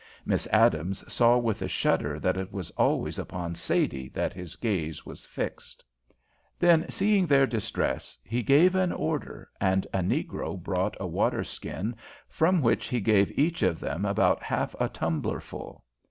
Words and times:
Miss 0.25 0.47
Adams 0.47 1.03
saw 1.13 1.37
with 1.37 1.61
a 1.61 1.67
shudder 1.67 2.19
that 2.19 2.35
it 2.35 2.51
was 2.51 2.71
always 2.71 3.19
upon 3.19 3.53
Sadie 3.53 4.09
that 4.15 4.33
his 4.33 4.55
gaze 4.55 5.05
was 5.05 5.27
fixed. 5.27 5.83
Then, 6.57 6.89
seeing 6.89 7.27
their 7.27 7.45
distress, 7.45 8.17
he 8.23 8.41
gave 8.41 8.73
an 8.73 8.91
order, 8.91 9.51
and 9.61 9.85
a 9.93 9.99
negro 9.99 10.57
brought 10.59 10.97
a 10.99 11.05
water 11.05 11.43
skin, 11.43 11.95
from 12.27 12.63
which 12.63 12.87
he 12.87 12.99
gave 12.99 13.37
each 13.37 13.61
of 13.61 13.79
them 13.79 14.03
about 14.03 14.41
half 14.41 14.73
a 14.79 14.89
tumblerful. 14.89 15.83